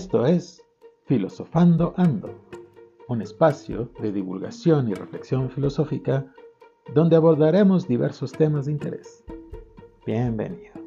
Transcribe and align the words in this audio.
Esto 0.00 0.24
es 0.24 0.64
Filosofando 1.04 1.92
Ando, 1.98 2.34
un 3.08 3.20
espacio 3.20 3.90
de 4.00 4.10
divulgación 4.10 4.88
y 4.88 4.94
reflexión 4.94 5.50
filosófica 5.50 6.24
donde 6.94 7.16
abordaremos 7.16 7.86
diversos 7.86 8.32
temas 8.32 8.64
de 8.64 8.72
interés. 8.72 9.22
Bienvenido. 10.06 10.79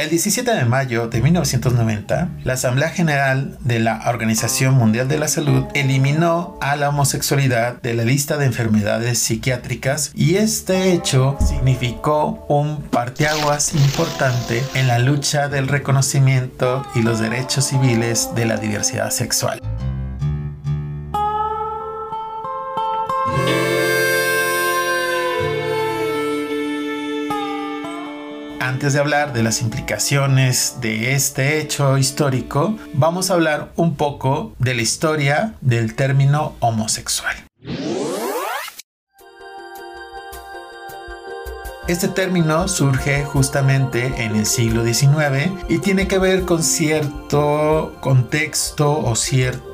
El 0.00 0.08
17 0.08 0.54
de 0.54 0.64
mayo 0.64 1.08
de 1.08 1.20
1990, 1.20 2.30
la 2.42 2.54
Asamblea 2.54 2.88
General 2.88 3.58
de 3.60 3.80
la 3.80 4.00
Organización 4.08 4.72
Mundial 4.72 5.08
de 5.08 5.18
la 5.18 5.28
Salud 5.28 5.64
eliminó 5.74 6.56
a 6.62 6.76
la 6.76 6.88
homosexualidad 6.88 7.82
de 7.82 7.92
la 7.92 8.04
lista 8.04 8.38
de 8.38 8.46
enfermedades 8.46 9.18
psiquiátricas 9.18 10.10
y 10.14 10.36
este 10.36 10.94
hecho 10.94 11.36
significó 11.46 12.46
un 12.48 12.80
parteaguas 12.80 13.74
importante 13.74 14.64
en 14.72 14.88
la 14.88 14.98
lucha 15.00 15.48
del 15.48 15.68
reconocimiento 15.68 16.82
y 16.94 17.02
los 17.02 17.20
derechos 17.20 17.66
civiles 17.66 18.30
de 18.34 18.46
la 18.46 18.56
diversidad 18.56 19.10
sexual. 19.10 19.60
Antes 28.80 28.94
de 28.94 29.00
hablar 29.00 29.34
de 29.34 29.42
las 29.42 29.60
implicaciones 29.60 30.76
de 30.80 31.12
este 31.12 31.60
hecho 31.60 31.98
histórico, 31.98 32.78
vamos 32.94 33.30
a 33.30 33.34
hablar 33.34 33.72
un 33.76 33.94
poco 33.94 34.54
de 34.58 34.74
la 34.74 34.80
historia 34.80 35.52
del 35.60 35.94
término 35.94 36.54
homosexual. 36.60 37.36
Este 41.88 42.08
término 42.08 42.68
surge 42.68 43.22
justamente 43.26 44.24
en 44.24 44.34
el 44.34 44.46
siglo 44.46 44.82
XIX 44.82 45.52
y 45.68 45.76
tiene 45.80 46.08
que 46.08 46.18
ver 46.18 46.46
con 46.46 46.62
cierto 46.62 47.96
contexto 48.00 48.98
o 48.98 49.14
cierto 49.14 49.69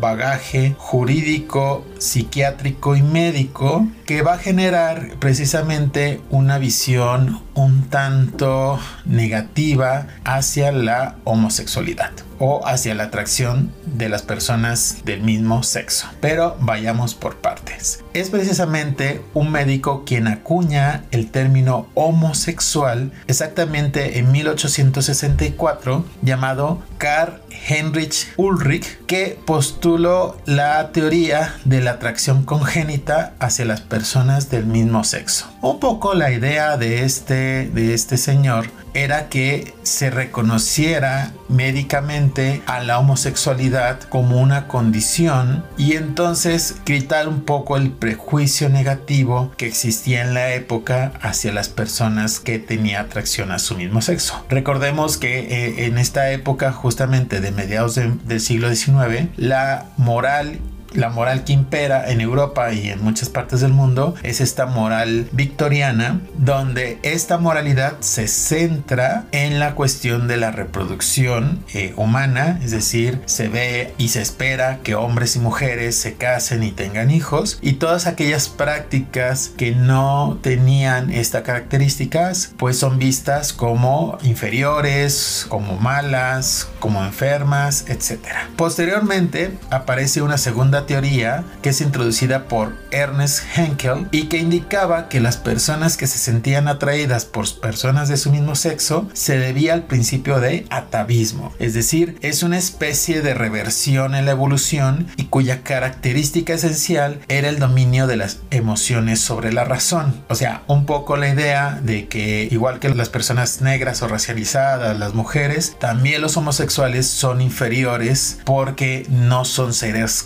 bagaje 0.00 0.74
jurídico, 0.78 1.84
psiquiátrico 1.98 2.96
y 2.96 3.02
médico 3.02 3.86
que 4.06 4.22
va 4.22 4.34
a 4.34 4.38
generar 4.38 5.16
precisamente 5.18 6.20
una 6.30 6.58
visión 6.58 7.40
un 7.54 7.88
tanto 7.88 8.78
negativa 9.04 10.06
hacia 10.24 10.72
la 10.72 11.16
homosexualidad 11.24 12.10
o 12.38 12.66
hacia 12.66 12.94
la 12.94 13.04
atracción 13.04 13.72
de 13.86 14.08
las 14.08 14.22
personas 14.22 14.98
del 15.04 15.22
mismo 15.22 15.62
sexo. 15.62 16.08
Pero 16.20 16.56
vayamos 16.60 17.14
por 17.14 17.36
partes. 17.36 18.02
Es 18.12 18.30
precisamente 18.30 19.22
un 19.34 19.50
médico 19.50 20.04
quien 20.04 20.28
acuña 20.28 21.04
el 21.10 21.30
término 21.30 21.88
homosexual 21.94 23.12
exactamente 23.26 24.18
en 24.18 24.30
1864 24.32 26.04
llamado 26.22 26.82
Karl 26.98 27.40
Heinrich 27.68 28.32
Ulrich 28.36 28.98
que 29.06 29.38
postuló 29.44 30.36
la 30.46 30.92
teoría 30.92 31.54
de 31.64 31.80
la 31.80 31.92
atracción 31.92 32.44
congénita 32.44 33.34
hacia 33.38 33.64
las 33.64 33.80
personas 33.80 34.50
del 34.50 34.66
mismo 34.66 35.04
sexo. 35.04 35.46
Un 35.60 35.80
poco 35.80 36.14
la 36.14 36.30
idea 36.32 36.76
de 36.76 37.04
este, 37.04 37.68
de 37.72 37.94
este 37.94 38.16
señor 38.16 38.66
era 38.94 39.28
que 39.28 39.74
se 39.82 40.10
reconociera 40.10 41.32
médicamente 41.48 42.62
a 42.66 42.82
la 42.82 42.98
homosexualidad 42.98 44.00
como 44.02 44.40
una 44.40 44.66
condición 44.68 45.64
y 45.76 45.94
entonces 45.94 46.76
quitar 46.84 47.28
un 47.28 47.42
poco 47.42 47.76
el 47.76 47.90
prejuicio 47.90 48.68
negativo 48.68 49.52
que 49.56 49.66
existía 49.66 50.22
en 50.22 50.34
la 50.34 50.54
época 50.54 51.12
hacia 51.20 51.52
las 51.52 51.68
personas 51.68 52.40
que 52.40 52.58
tenían 52.58 53.04
atracción 53.04 53.50
a 53.50 53.58
su 53.58 53.76
mismo 53.76 54.00
sexo. 54.00 54.44
Recordemos 54.48 55.18
que 55.18 55.40
eh, 55.40 55.86
en 55.86 55.98
esta 55.98 56.30
época 56.30 56.72
justamente 56.72 57.40
de 57.40 57.52
mediados 57.52 57.96
del 57.96 58.40
siglo 58.40 58.74
XIX 58.74 59.28
la 59.36 59.86
moral 59.96 60.60
la 60.94 61.10
moral 61.10 61.44
que 61.44 61.52
impera 61.52 62.10
en 62.10 62.20
Europa 62.20 62.72
y 62.72 62.88
en 62.88 63.02
muchas 63.02 63.28
partes 63.28 63.60
del 63.60 63.72
mundo 63.72 64.14
es 64.22 64.40
esta 64.40 64.66
moral 64.66 65.28
victoriana, 65.32 66.20
donde 66.36 66.98
esta 67.02 67.38
moralidad 67.38 68.00
se 68.00 68.28
centra 68.28 69.26
en 69.32 69.58
la 69.58 69.74
cuestión 69.74 70.28
de 70.28 70.36
la 70.36 70.50
reproducción 70.50 71.64
eh, 71.74 71.92
humana, 71.96 72.60
es 72.62 72.70
decir, 72.70 73.20
se 73.26 73.48
ve 73.48 73.94
y 73.98 74.08
se 74.08 74.22
espera 74.22 74.78
que 74.82 74.94
hombres 74.94 75.36
y 75.36 75.40
mujeres 75.40 75.96
se 75.96 76.14
casen 76.14 76.62
y 76.62 76.70
tengan 76.70 77.10
hijos, 77.10 77.58
y 77.60 77.74
todas 77.74 78.06
aquellas 78.06 78.48
prácticas 78.48 79.50
que 79.56 79.72
no 79.72 80.38
tenían 80.42 81.10
estas 81.12 81.42
características, 81.42 82.54
pues 82.56 82.78
son 82.78 82.98
vistas 82.98 83.52
como 83.52 84.18
inferiores, 84.22 85.46
como 85.48 85.76
malas, 85.76 86.68
como 86.78 87.04
enfermas, 87.04 87.84
etc. 87.88 88.20
Posteriormente 88.56 89.56
aparece 89.70 90.22
una 90.22 90.38
segunda 90.38 90.83
teoría 90.86 91.44
que 91.62 91.70
es 91.70 91.80
introducida 91.80 92.48
por 92.48 92.74
Ernest 92.90 93.42
Henkel 93.56 94.08
y 94.10 94.24
que 94.24 94.38
indicaba 94.38 95.08
que 95.08 95.20
las 95.20 95.36
personas 95.36 95.96
que 95.96 96.06
se 96.06 96.18
sentían 96.18 96.68
atraídas 96.68 97.24
por 97.24 97.44
personas 97.60 98.08
de 98.08 98.16
su 98.16 98.30
mismo 98.30 98.54
sexo 98.54 99.08
se 99.12 99.38
debía 99.38 99.74
al 99.74 99.84
principio 99.84 100.40
de 100.40 100.66
atavismo, 100.70 101.52
es 101.58 101.74
decir, 101.74 102.16
es 102.22 102.42
una 102.42 102.58
especie 102.58 103.22
de 103.22 103.34
reversión 103.34 104.14
en 104.14 104.24
la 104.24 104.32
evolución 104.32 105.08
y 105.16 105.24
cuya 105.24 105.62
característica 105.62 106.54
esencial 106.54 107.20
era 107.28 107.48
el 107.48 107.58
dominio 107.58 108.06
de 108.06 108.16
las 108.16 108.38
emociones 108.50 109.20
sobre 109.20 109.52
la 109.52 109.64
razón. 109.64 110.22
O 110.28 110.34
sea, 110.34 110.62
un 110.66 110.86
poco 110.86 111.16
la 111.16 111.28
idea 111.28 111.80
de 111.82 112.08
que 112.08 112.48
igual 112.50 112.78
que 112.78 112.88
las 112.88 113.08
personas 113.08 113.60
negras 113.60 114.02
o 114.02 114.08
racializadas, 114.08 114.98
las 114.98 115.14
mujeres, 115.14 115.76
también 115.78 116.22
los 116.22 116.36
homosexuales 116.36 117.06
son 117.06 117.40
inferiores 117.40 118.38
porque 118.44 119.06
no 119.08 119.44
son 119.44 119.74
seres 119.74 120.22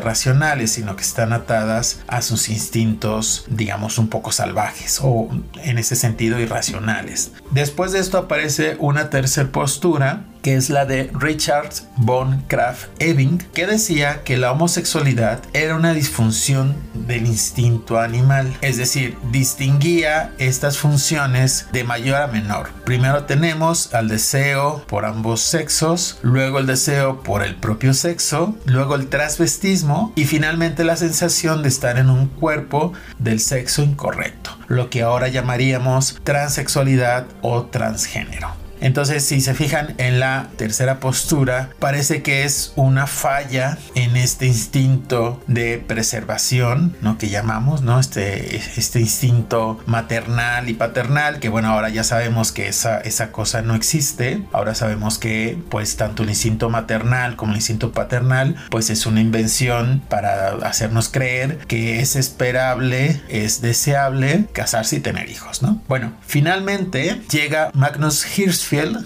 racionales, 0.00 0.72
sino 0.72 0.96
que 0.96 1.02
están 1.02 1.32
atadas 1.32 2.00
a 2.06 2.22
sus 2.22 2.48
instintos, 2.48 3.44
digamos, 3.48 3.98
un 3.98 4.08
poco 4.08 4.32
salvajes 4.32 5.00
o 5.02 5.28
en 5.62 5.78
ese 5.78 5.96
sentido 5.96 6.38
irracionales. 6.40 7.32
Después 7.50 7.92
de 7.92 8.00
esto 8.00 8.18
aparece 8.18 8.76
una 8.78 9.10
tercera 9.10 9.50
postura 9.50 10.24
que 10.46 10.54
es 10.54 10.70
la 10.70 10.86
de 10.86 11.10
Richard 11.12 11.70
von 11.96 12.44
Krafft-Ebing, 12.46 13.42
que 13.52 13.66
decía 13.66 14.22
que 14.22 14.36
la 14.36 14.52
homosexualidad 14.52 15.40
era 15.54 15.74
una 15.74 15.92
disfunción 15.92 16.76
del 16.94 17.26
instinto 17.26 17.98
animal, 17.98 18.56
es 18.60 18.76
decir, 18.76 19.18
distinguía 19.32 20.30
estas 20.38 20.78
funciones 20.78 21.66
de 21.72 21.82
mayor 21.82 22.22
a 22.22 22.28
menor. 22.28 22.68
Primero 22.84 23.24
tenemos 23.24 23.92
al 23.92 24.06
deseo 24.06 24.84
por 24.86 25.04
ambos 25.04 25.40
sexos, 25.40 26.20
luego 26.22 26.60
el 26.60 26.66
deseo 26.68 27.24
por 27.24 27.42
el 27.42 27.56
propio 27.56 27.92
sexo, 27.92 28.56
luego 28.66 28.94
el 28.94 29.08
transvestismo 29.08 30.12
y 30.14 30.26
finalmente 30.26 30.84
la 30.84 30.94
sensación 30.94 31.64
de 31.64 31.70
estar 31.70 31.98
en 31.98 32.08
un 32.08 32.28
cuerpo 32.28 32.92
del 33.18 33.40
sexo 33.40 33.82
incorrecto, 33.82 34.56
lo 34.68 34.90
que 34.90 35.02
ahora 35.02 35.26
llamaríamos 35.26 36.20
transexualidad 36.22 37.26
o 37.42 37.64
transgénero. 37.64 38.65
Entonces, 38.80 39.24
si 39.24 39.40
se 39.40 39.54
fijan 39.54 39.94
en 39.98 40.20
la 40.20 40.48
tercera 40.56 41.00
postura, 41.00 41.70
parece 41.78 42.22
que 42.22 42.44
es 42.44 42.72
una 42.76 43.06
falla 43.06 43.78
en 43.94 44.16
este 44.16 44.46
instinto 44.46 45.42
de 45.46 45.78
preservación, 45.78 46.96
¿no? 47.00 47.18
Que 47.18 47.28
llamamos, 47.28 47.82
¿no? 47.82 47.98
Este, 47.98 48.56
este 48.56 49.00
instinto 49.00 49.80
maternal 49.86 50.68
y 50.68 50.74
paternal, 50.74 51.38
que 51.40 51.48
bueno, 51.48 51.68
ahora 51.68 51.88
ya 51.88 52.04
sabemos 52.04 52.52
que 52.52 52.68
esa, 52.68 53.00
esa 53.00 53.32
cosa 53.32 53.62
no 53.62 53.74
existe. 53.74 54.42
Ahora 54.52 54.74
sabemos 54.74 55.18
que, 55.18 55.58
pues, 55.70 55.96
tanto 55.96 56.22
el 56.22 56.30
instinto 56.30 56.70
maternal 56.70 57.36
como 57.36 57.52
el 57.52 57.58
instinto 57.58 57.92
paternal, 57.92 58.56
pues 58.70 58.90
es 58.90 59.06
una 59.06 59.20
invención 59.20 60.02
para 60.08 60.50
hacernos 60.66 61.08
creer 61.08 61.58
que 61.66 62.00
es 62.00 62.16
esperable, 62.16 63.20
es 63.28 63.60
deseable 63.60 64.46
casarse 64.52 64.96
y 64.96 65.00
tener 65.00 65.30
hijos, 65.30 65.62
¿no? 65.62 65.82
Bueno, 65.88 66.12
finalmente 66.26 67.22
llega 67.30 67.70
Magnus 67.74 68.24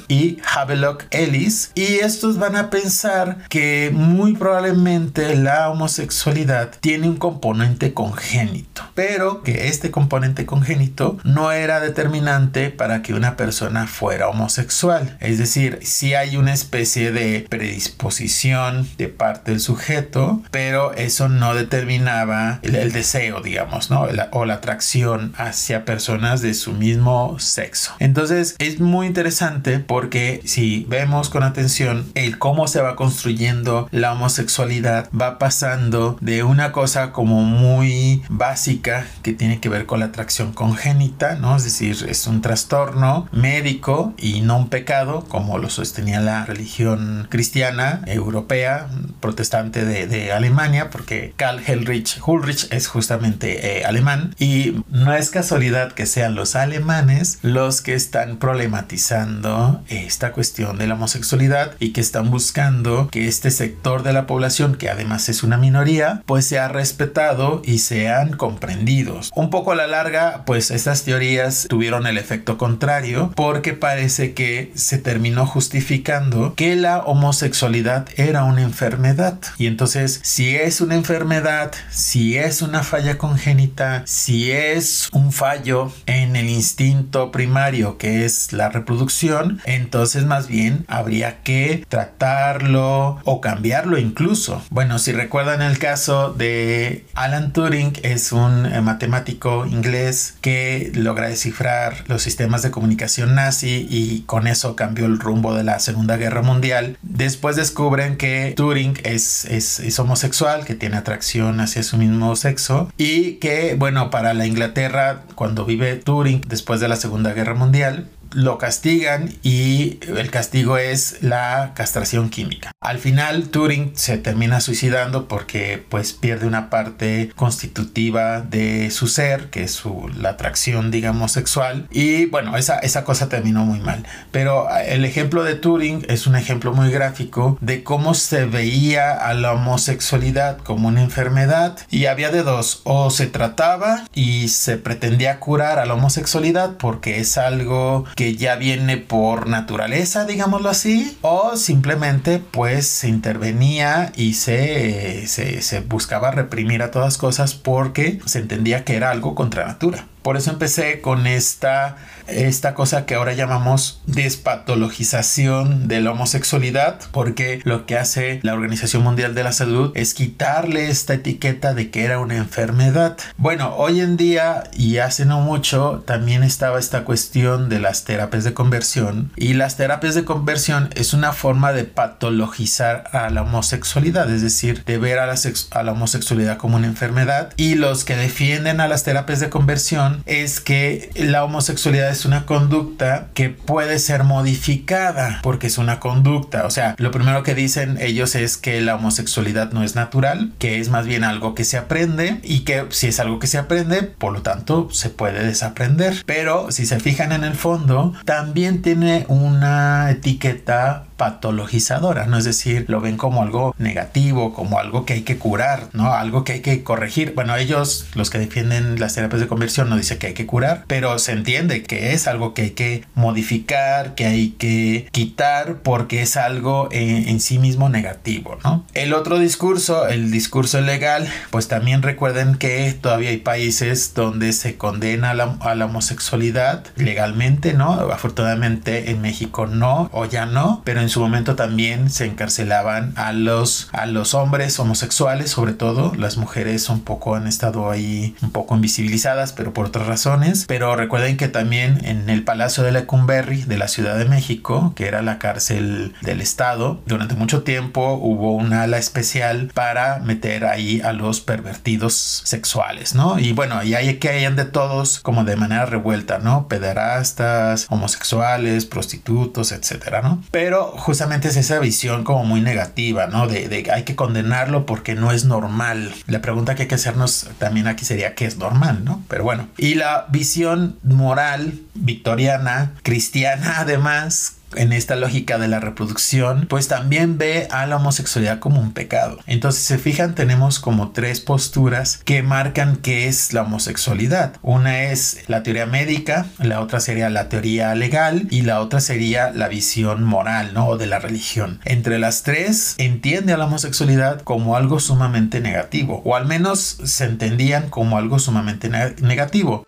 Y 0.08 0.38
Havelock 0.54 1.04
Ellis 1.10 1.72
y 1.74 1.96
estos 1.96 2.38
van 2.38 2.56
a 2.56 2.70
pensar 2.70 3.38
que 3.50 3.90
muy 3.92 4.34
probablemente 4.34 5.36
la 5.36 5.68
homosexualidad 5.68 6.70
tiene 6.80 7.08
un 7.08 7.16
componente 7.16 7.92
congénito, 7.92 8.82
pero 8.94 9.42
que 9.42 9.68
este 9.68 9.90
componente 9.90 10.46
congénito 10.46 11.18
no 11.24 11.52
era 11.52 11.80
determinante 11.80 12.70
para 12.70 13.02
que 13.02 13.12
una 13.12 13.36
persona 13.36 13.86
fuera 13.86 14.28
homosexual. 14.28 15.18
Es 15.20 15.36
decir, 15.36 15.80
si 15.82 16.14
hay 16.14 16.38
una 16.38 16.54
especie 16.54 17.12
de 17.12 17.46
predisposición 17.50 18.88
de 18.96 19.08
parte 19.08 19.50
del 19.50 19.60
sujeto, 19.60 20.42
pero 20.50 20.94
eso 20.94 21.28
no 21.28 21.54
determinaba 21.54 22.60
el, 22.62 22.92
deseo, 22.92 23.42
digamos, 23.42 23.90
¿no? 23.90 24.06
o 24.30 24.44
la 24.46 24.54
atracción 24.54 25.34
hacia 25.36 25.84
personas 25.84 26.40
de 26.40 26.54
su 26.54 26.72
mismo 26.72 27.38
sexo. 27.38 27.92
Entonces 27.98 28.56
es 28.58 28.80
muy 28.80 29.06
interesante 29.06 29.49
interesante 29.50 29.80
porque 29.80 30.40
si 30.44 30.86
vemos 30.88 31.28
con 31.28 31.42
atención 31.42 32.10
el 32.14 32.38
cómo 32.38 32.68
se 32.68 32.80
va 32.80 32.96
construyendo 32.96 33.88
la 33.90 34.12
homosexualidad, 34.12 35.08
va 35.18 35.38
pasando 35.38 36.16
de 36.20 36.42
una 36.42 36.72
cosa 36.72 37.12
como 37.12 37.42
muy 37.42 38.22
básica 38.28 39.06
que 39.22 39.32
tiene 39.32 39.60
que 39.60 39.68
ver 39.68 39.86
con 39.86 40.00
la 40.00 40.06
atracción 40.06 40.52
congénita, 40.52 41.36
¿no? 41.36 41.56
Es 41.56 41.64
decir, 41.64 42.06
es 42.08 42.26
un 42.26 42.42
trastorno 42.42 43.28
médico 43.32 44.14
y 44.18 44.40
no 44.40 44.58
un 44.58 44.68
pecado, 44.68 45.24
como 45.28 45.58
lo 45.58 45.70
sostenía 45.70 46.20
la 46.20 46.44
religión 46.46 47.26
cristiana 47.30 48.02
europea, 48.06 48.88
protestante 49.20 49.84
de, 49.84 50.30
Alemania, 50.30 50.90
porque 50.90 51.32
Karl 51.36 51.60
Heinrich 51.66 52.20
Ulrich 52.26 52.68
es 52.70 52.88
justamente 52.88 53.78
eh, 53.78 53.84
alemán 53.84 54.34
y 54.38 54.82
no 54.90 55.14
es 55.14 55.30
casualidad 55.30 55.92
que 55.92 56.06
sean 56.06 56.34
los 56.34 56.54
alemanes 56.56 57.38
los 57.42 57.80
que 57.80 57.94
están 57.94 58.36
problematizando 58.36 59.39
esta 59.88 60.32
cuestión 60.32 60.78
de 60.78 60.86
la 60.86 60.94
homosexualidad 60.94 61.74
y 61.78 61.90
que 61.90 62.00
están 62.00 62.30
buscando 62.30 63.08
que 63.10 63.28
este 63.28 63.50
sector 63.50 64.02
de 64.02 64.12
la 64.12 64.26
población, 64.26 64.76
que 64.76 64.90
además 64.90 65.28
es 65.28 65.42
una 65.42 65.56
minoría, 65.56 66.22
pues 66.26 66.46
sea 66.46 66.68
respetado 66.68 67.62
y 67.64 67.78
sean 67.78 68.36
comprendidos. 68.36 69.30
Un 69.34 69.50
poco 69.50 69.72
a 69.72 69.76
la 69.76 69.86
larga, 69.86 70.44
pues 70.44 70.70
estas 70.70 71.04
teorías 71.04 71.66
tuvieron 71.68 72.06
el 72.06 72.18
efecto 72.18 72.58
contrario 72.58 73.32
porque 73.34 73.72
parece 73.72 74.34
que 74.34 74.72
se 74.74 74.98
terminó 74.98 75.46
justificando 75.46 76.54
que 76.54 76.76
la 76.76 76.98
homosexualidad 76.98 78.08
era 78.16 78.44
una 78.44 78.62
enfermedad. 78.62 79.38
Y 79.58 79.66
entonces, 79.66 80.20
si 80.22 80.56
es 80.56 80.80
una 80.80 80.94
enfermedad, 80.94 81.72
si 81.90 82.36
es 82.36 82.62
una 82.62 82.82
falla 82.82 83.18
congénita, 83.18 84.02
si 84.06 84.50
es 84.50 85.08
un 85.12 85.32
fallo 85.32 85.92
en 86.06 86.36
el 86.36 86.48
instinto 86.48 87.30
primario 87.30 87.98
que 87.98 88.24
es 88.24 88.52
la 88.52 88.68
reproducción, 88.68 89.29
entonces 89.64 90.24
más 90.24 90.48
bien 90.48 90.84
habría 90.88 91.42
que 91.42 91.84
tratarlo 91.88 93.18
o 93.24 93.40
cambiarlo 93.40 93.98
incluso. 93.98 94.62
Bueno, 94.70 94.98
si 94.98 95.12
recuerdan 95.12 95.62
el 95.62 95.78
caso 95.78 96.32
de 96.32 97.04
Alan 97.14 97.52
Turing, 97.52 97.92
es 98.02 98.32
un 98.32 98.66
eh, 98.66 98.80
matemático 98.80 99.66
inglés 99.66 100.34
que 100.40 100.90
logra 100.94 101.28
descifrar 101.28 102.04
los 102.06 102.22
sistemas 102.22 102.62
de 102.62 102.70
comunicación 102.70 103.34
nazi 103.34 103.86
y 103.88 104.22
con 104.22 104.46
eso 104.46 104.76
cambió 104.76 105.06
el 105.06 105.18
rumbo 105.18 105.54
de 105.54 105.64
la 105.64 105.78
Segunda 105.78 106.16
Guerra 106.16 106.42
Mundial. 106.42 106.96
Después 107.02 107.56
descubren 107.56 108.16
que 108.16 108.54
Turing 108.56 108.98
es, 109.04 109.44
es, 109.46 109.80
es 109.80 109.98
homosexual, 109.98 110.64
que 110.64 110.74
tiene 110.74 110.96
atracción 110.96 111.60
hacia 111.60 111.82
su 111.82 111.96
mismo 111.96 112.34
sexo 112.36 112.92
y 112.96 113.34
que, 113.34 113.74
bueno, 113.78 114.10
para 114.10 114.34
la 114.34 114.46
Inglaterra, 114.46 115.22
cuando 115.34 115.64
vive 115.64 115.96
Turing 115.96 116.42
después 116.46 116.80
de 116.80 116.88
la 116.88 116.96
Segunda 116.96 117.32
Guerra 117.32 117.54
Mundial, 117.54 118.06
lo 118.32 118.58
castigan 118.58 119.19
y 119.42 119.98
el 120.06 120.30
castigo 120.30 120.78
es 120.78 121.22
la 121.22 121.72
castración 121.74 122.30
química. 122.30 122.72
Al 122.80 122.98
final 122.98 123.48
Turing 123.48 123.92
se 123.94 124.18
termina 124.18 124.60
suicidando 124.60 125.28
porque 125.28 125.84
pues 125.88 126.12
pierde 126.12 126.46
una 126.46 126.70
parte 126.70 127.30
constitutiva 127.36 128.40
de 128.40 128.90
su 128.90 129.06
ser, 129.06 129.50
que 129.50 129.64
es 129.64 129.72
su, 129.72 130.10
la 130.16 130.30
atracción 130.30 130.90
digamos 130.90 131.32
sexual 131.32 131.86
y 131.90 132.26
bueno, 132.26 132.56
esa, 132.56 132.78
esa 132.78 133.04
cosa 133.04 133.28
terminó 133.28 133.64
muy 133.64 133.80
mal. 133.80 134.04
Pero 134.30 134.68
el 134.86 135.04
ejemplo 135.04 135.44
de 135.44 135.54
Turing 135.54 136.04
es 136.08 136.26
un 136.26 136.36
ejemplo 136.36 136.72
muy 136.72 136.90
gráfico 136.90 137.58
de 137.60 137.82
cómo 137.82 138.14
se 138.14 138.44
veía 138.46 139.12
a 139.12 139.34
la 139.34 139.52
homosexualidad 139.52 140.58
como 140.58 140.88
una 140.88 141.02
enfermedad 141.02 141.78
y 141.90 142.06
había 142.06 142.30
de 142.30 142.42
dos, 142.42 142.82
o 142.84 143.10
se 143.10 143.26
trataba 143.26 144.06
y 144.14 144.48
se 144.48 144.76
pretendía 144.76 145.40
curar 145.40 145.78
a 145.78 145.86
la 145.86 145.94
homosexualidad 145.94 146.76
porque 146.78 147.20
es 147.20 147.38
algo 147.38 148.04
que 148.16 148.36
ya 148.36 148.56
viene 148.56 148.96
por 149.10 149.48
naturaleza, 149.48 150.24
digámoslo 150.24 150.68
así, 150.68 151.18
o 151.20 151.56
simplemente 151.56 152.38
pues 152.38 152.86
se 152.86 153.08
intervenía 153.08 154.12
y 154.14 154.34
se, 154.34 155.26
se, 155.26 155.62
se 155.62 155.80
buscaba 155.80 156.30
reprimir 156.30 156.80
a 156.80 156.92
todas 156.92 157.18
cosas 157.18 157.54
porque 157.54 158.20
se 158.24 158.38
entendía 158.38 158.84
que 158.84 158.94
era 158.94 159.10
algo 159.10 159.34
contra 159.34 159.66
natura. 159.66 160.06
Por 160.22 160.36
eso 160.36 160.50
empecé 160.50 161.00
con 161.00 161.26
esta, 161.26 161.96
esta 162.26 162.74
cosa 162.74 163.06
que 163.06 163.14
ahora 163.14 163.32
llamamos 163.32 164.02
despatologización 164.06 165.88
de 165.88 166.00
la 166.00 166.12
homosexualidad, 166.12 167.00
porque 167.10 167.60
lo 167.64 167.86
que 167.86 167.96
hace 167.96 168.40
la 168.42 168.52
Organización 168.52 169.02
Mundial 169.02 169.34
de 169.34 169.44
la 169.44 169.52
Salud 169.52 169.92
es 169.94 170.12
quitarle 170.14 170.90
esta 170.90 171.14
etiqueta 171.14 171.72
de 171.72 171.90
que 171.90 172.04
era 172.04 172.18
una 172.18 172.36
enfermedad. 172.36 173.16
Bueno, 173.38 173.74
hoy 173.76 174.00
en 174.00 174.16
día 174.16 174.64
y 174.74 174.98
hace 174.98 175.24
no 175.24 175.40
mucho 175.40 176.04
también 176.06 176.42
estaba 176.42 176.78
esta 176.78 177.04
cuestión 177.04 177.68
de 177.68 177.80
las 177.80 178.04
terapias 178.04 178.44
de 178.44 178.52
conversión 178.52 179.32
y 179.36 179.54
las 179.54 179.76
terapias 179.76 180.14
de 180.14 180.24
conversión 180.24 180.90
es 180.94 181.14
una 181.14 181.32
forma 181.32 181.72
de 181.72 181.84
patologizar 181.84 183.04
a 183.12 183.30
la 183.30 183.42
homosexualidad, 183.42 184.30
es 184.30 184.42
decir, 184.42 184.84
de 184.84 184.98
ver 184.98 185.18
a 185.18 185.26
la, 185.26 185.34
a 185.70 185.82
la 185.82 185.92
homosexualidad 185.92 186.58
como 186.58 186.76
una 186.76 186.86
enfermedad 186.86 187.52
y 187.56 187.74
los 187.74 188.04
que 188.04 188.16
defienden 188.16 188.80
a 188.80 188.88
las 188.88 189.04
terapias 189.04 189.40
de 189.40 189.48
conversión 189.48 190.09
es 190.26 190.60
que 190.60 191.10
la 191.14 191.44
homosexualidad 191.44 192.10
es 192.10 192.24
una 192.24 192.46
conducta 192.46 193.28
que 193.34 193.50
puede 193.50 193.98
ser 193.98 194.24
modificada 194.24 195.40
porque 195.42 195.66
es 195.66 195.78
una 195.78 196.00
conducta. 196.00 196.66
O 196.66 196.70
sea, 196.70 196.94
lo 196.98 197.10
primero 197.10 197.42
que 197.42 197.54
dicen 197.54 197.98
ellos 198.00 198.34
es 198.34 198.56
que 198.56 198.80
la 198.80 198.96
homosexualidad 198.96 199.72
no 199.72 199.82
es 199.82 199.94
natural, 199.94 200.52
que 200.58 200.80
es 200.80 200.88
más 200.88 201.06
bien 201.06 201.24
algo 201.24 201.54
que 201.54 201.64
se 201.64 201.76
aprende 201.76 202.40
y 202.42 202.60
que 202.60 202.86
si 202.90 203.08
es 203.08 203.20
algo 203.20 203.38
que 203.38 203.46
se 203.46 203.58
aprende, 203.58 204.02
por 204.02 204.32
lo 204.32 204.42
tanto, 204.42 204.88
se 204.92 205.10
puede 205.10 205.44
desaprender. 205.44 206.22
Pero 206.26 206.70
si 206.70 206.86
se 206.86 207.00
fijan 207.00 207.32
en 207.32 207.44
el 207.44 207.54
fondo, 207.54 208.14
también 208.24 208.82
tiene 208.82 209.24
una 209.28 210.10
etiqueta 210.10 211.04
patologizadora, 211.20 212.24
¿no? 212.24 212.38
Es 212.38 212.44
decir, 212.44 212.86
lo 212.88 213.02
ven 213.02 213.18
como 213.18 213.42
algo 213.42 213.74
negativo, 213.76 214.54
como 214.54 214.78
algo 214.78 215.04
que 215.04 215.12
hay 215.12 215.20
que 215.20 215.36
curar, 215.36 215.90
¿no? 215.92 216.14
Algo 216.14 216.44
que 216.44 216.52
hay 216.52 216.60
que 216.60 216.82
corregir. 216.82 217.34
Bueno, 217.34 217.54
ellos, 217.56 218.06
los 218.14 218.30
que 218.30 218.38
defienden 218.38 218.98
las 218.98 219.16
terapias 219.16 219.42
de 219.42 219.46
conversión, 219.46 219.90
no 219.90 219.98
dice 219.98 220.16
que 220.16 220.28
hay 220.28 220.32
que 220.32 220.46
curar, 220.46 220.84
pero 220.86 221.18
se 221.18 221.32
entiende 221.32 221.82
que 221.82 222.14
es 222.14 222.26
algo 222.26 222.54
que 222.54 222.62
hay 222.62 222.70
que 222.70 223.04
modificar, 223.14 224.14
que 224.14 224.24
hay 224.24 224.52
que 224.52 225.10
quitar 225.12 225.80
porque 225.82 226.22
es 226.22 226.38
algo 226.38 226.88
en, 226.90 227.38
sí 227.38 227.58
mismo 227.58 227.90
negativo, 227.90 228.56
¿no? 228.64 228.86
El 228.94 229.12
otro 229.12 229.38
discurso, 229.38 230.08
el 230.08 230.30
discurso 230.30 230.80
legal, 230.80 231.28
pues 231.50 231.68
también 231.68 232.00
recuerden 232.00 232.54
que 232.54 232.94
todavía 232.94 233.28
hay 233.28 233.36
países 233.36 234.14
donde 234.14 234.54
se 234.54 234.78
condena 234.78 235.30
a 235.30 235.34
la, 235.34 235.58
a 235.60 235.74
la 235.74 235.84
homosexualidad 235.84 236.86
legalmente, 236.96 237.74
¿no? 237.74 237.92
Afortunadamente 237.92 239.10
en 239.10 239.20
México 239.20 239.66
no, 239.66 240.08
o 240.14 240.24
ya 240.24 240.46
no, 240.46 240.80
pero 240.86 241.02
en 241.02 241.09
su 241.10 241.20
momento 241.20 241.56
también 241.56 242.10
se 242.10 242.26
encarcelaban 242.26 243.12
a 243.16 243.32
los, 243.32 243.88
a 243.92 244.06
los 244.06 244.34
hombres 244.34 244.78
homosexuales, 244.78 245.50
sobre 245.50 245.72
todo. 245.72 246.12
Las 246.16 246.36
mujeres 246.36 246.88
un 246.88 247.00
poco 247.00 247.34
han 247.34 247.46
estado 247.46 247.90
ahí 247.90 248.34
un 248.42 248.50
poco 248.50 248.74
invisibilizadas, 248.74 249.52
pero 249.52 249.72
por 249.72 249.86
otras 249.86 250.06
razones. 250.06 250.64
Pero 250.66 250.96
recuerden 250.96 251.36
que 251.36 251.48
también 251.48 252.04
en 252.04 252.30
el 252.30 252.44
Palacio 252.44 252.82
de 252.82 252.92
Lecumberri 252.92 253.62
de 253.62 253.78
la 253.78 253.88
Ciudad 253.88 254.16
de 254.18 254.24
México, 254.24 254.92
que 254.96 255.06
era 255.06 255.22
la 255.22 255.38
cárcel 255.38 256.14
del 256.22 256.40
Estado, 256.40 257.00
durante 257.06 257.34
mucho 257.34 257.62
tiempo 257.62 258.14
hubo 258.14 258.54
una 258.54 258.82
ala 258.82 258.98
especial 258.98 259.70
para 259.74 260.18
meter 260.20 260.64
ahí 260.64 261.00
a 261.02 261.12
los 261.12 261.40
pervertidos 261.40 262.42
sexuales, 262.44 263.14
¿no? 263.14 263.38
Y 263.38 263.52
bueno, 263.52 263.76
ahí 263.76 263.94
hay 263.94 264.18
que 264.18 264.28
hayan 264.28 264.56
de 264.56 264.64
todos 264.64 265.20
como 265.20 265.44
de 265.44 265.56
manera 265.56 265.86
revuelta, 265.86 266.38
¿no? 266.38 266.68
Pederastas, 266.68 267.86
homosexuales, 267.90 268.86
prostitutos, 268.86 269.72
etcétera, 269.72 270.22
¿no? 270.22 270.42
Pero 270.50 270.92
justamente 271.00 271.48
es 271.48 271.56
esa 271.56 271.78
visión 271.78 272.24
como 272.24 272.44
muy 272.44 272.60
negativa, 272.60 273.26
¿no? 273.26 273.46
De, 273.46 273.68
de, 273.68 273.90
hay 273.90 274.04
que 274.04 274.14
condenarlo 274.14 274.86
porque 274.86 275.14
no 275.14 275.32
es 275.32 275.44
normal. 275.44 276.12
La 276.26 276.40
pregunta 276.40 276.74
que 276.74 276.82
hay 276.82 276.88
que 276.88 276.94
hacernos 276.94 277.48
también 277.58 277.88
aquí 277.88 278.04
sería 278.04 278.34
qué 278.34 278.46
es 278.46 278.58
normal, 278.58 279.04
¿no? 279.04 279.24
Pero 279.28 279.44
bueno, 279.44 279.68
y 279.76 279.94
la 279.94 280.26
visión 280.28 280.98
moral 281.02 281.80
victoriana, 281.94 282.92
cristiana 283.02 283.74
además, 283.78 284.56
en 284.76 284.92
esta 284.92 285.16
lógica 285.16 285.58
de 285.58 285.68
la 285.68 285.80
reproducción, 285.80 286.66
pues 286.68 286.88
también 286.88 287.38
ve 287.38 287.68
a 287.70 287.86
la 287.86 287.96
homosexualidad 287.96 288.58
como 288.58 288.80
un 288.80 288.92
pecado. 288.92 289.38
Entonces, 289.46 289.82
se 289.82 289.98
fijan, 289.98 290.34
tenemos 290.34 290.78
como 290.80 291.10
tres 291.10 291.40
posturas 291.40 292.20
que 292.24 292.42
marcan 292.42 292.96
qué 292.96 293.28
es 293.28 293.52
la 293.52 293.62
homosexualidad. 293.62 294.54
Una 294.62 295.04
es 295.04 295.38
la 295.48 295.62
teoría 295.62 295.86
médica, 295.86 296.46
la 296.58 296.80
otra 296.80 297.00
sería 297.00 297.30
la 297.30 297.48
teoría 297.48 297.94
legal 297.94 298.46
y 298.50 298.62
la 298.62 298.80
otra 298.80 299.00
sería 299.00 299.50
la 299.50 299.68
visión 299.68 300.24
moral, 300.24 300.72
¿no? 300.74 300.88
O 300.88 300.96
de 300.98 301.06
la 301.06 301.18
religión. 301.18 301.80
Entre 301.84 302.18
las 302.18 302.42
tres, 302.42 302.94
entiende 302.98 303.52
a 303.52 303.56
la 303.56 303.66
homosexualidad 303.66 304.42
como 304.42 304.76
algo 304.76 305.00
sumamente 305.00 305.60
negativo, 305.60 306.22
o 306.24 306.36
al 306.36 306.46
menos 306.46 306.98
se 307.04 307.24
entendían 307.24 307.88
como 307.88 308.18
algo 308.18 308.38
sumamente 308.38 308.88
negativo. 308.88 309.86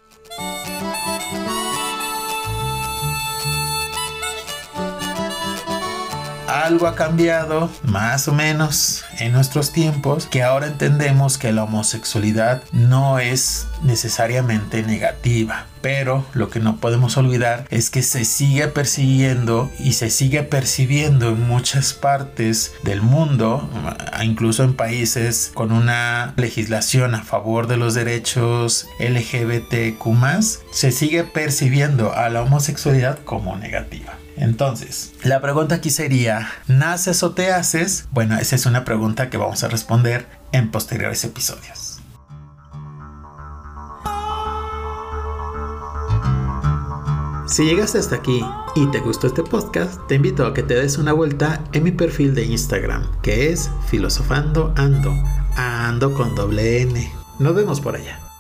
Algo 6.52 6.86
ha 6.86 6.94
cambiado, 6.94 7.70
más 7.82 8.28
o 8.28 8.32
menos, 8.32 9.04
en 9.18 9.32
nuestros 9.32 9.72
tiempos, 9.72 10.26
que 10.26 10.42
ahora 10.42 10.66
entendemos 10.66 11.38
que 11.38 11.52
la 11.52 11.64
homosexualidad 11.64 12.62
no 12.72 13.18
es 13.18 13.66
necesariamente 13.82 14.82
negativa. 14.82 15.66
Pero 15.80 16.24
lo 16.32 16.48
que 16.48 16.60
no 16.60 16.76
podemos 16.76 17.16
olvidar 17.16 17.66
es 17.70 17.90
que 17.90 18.02
se 18.02 18.24
sigue 18.24 18.68
persiguiendo 18.68 19.70
y 19.78 19.94
se 19.94 20.10
sigue 20.10 20.44
percibiendo 20.44 21.30
en 21.30 21.46
muchas 21.48 21.92
partes 21.92 22.72
del 22.84 23.02
mundo, 23.02 23.68
incluso 24.22 24.62
en 24.62 24.74
países 24.74 25.50
con 25.54 25.72
una 25.72 26.34
legislación 26.36 27.14
a 27.14 27.24
favor 27.24 27.66
de 27.66 27.76
los 27.76 27.94
derechos 27.94 28.86
LGBTQ, 29.00 30.06
se 30.72 30.92
sigue 30.92 31.24
percibiendo 31.24 32.12
a 32.12 32.28
la 32.28 32.42
homosexualidad 32.42 33.18
como 33.24 33.56
negativa. 33.56 34.18
Entonces, 34.36 35.12
la 35.24 35.40
pregunta 35.40 35.76
aquí 35.76 35.90
sería, 35.90 36.50
¿naces 36.66 37.22
o 37.22 37.32
te 37.32 37.52
haces? 37.52 38.06
Bueno, 38.10 38.38
esa 38.38 38.56
es 38.56 38.66
una 38.66 38.84
pregunta 38.84 39.30
que 39.30 39.36
vamos 39.36 39.62
a 39.62 39.68
responder 39.68 40.26
en 40.52 40.70
posteriores 40.70 41.22
episodios. 41.24 41.81
Si 47.52 47.66
llegaste 47.66 47.98
hasta 47.98 48.16
aquí 48.16 48.42
y 48.74 48.86
te 48.86 49.00
gustó 49.00 49.26
este 49.26 49.42
podcast, 49.42 50.00
te 50.06 50.14
invito 50.14 50.46
a 50.46 50.54
que 50.54 50.62
te 50.62 50.74
des 50.74 50.96
una 50.96 51.12
vuelta 51.12 51.62
en 51.74 51.84
mi 51.84 51.90
perfil 51.90 52.34
de 52.34 52.46
Instagram, 52.46 53.06
que 53.20 53.50
es 53.50 53.70
Filosofando 53.88 54.72
Ando, 54.74 55.12
ando 55.54 56.14
con 56.14 56.34
doble 56.34 56.80
N. 56.80 57.12
Nos 57.38 57.54
vemos 57.54 57.78
por 57.82 57.94
allá. 57.94 58.31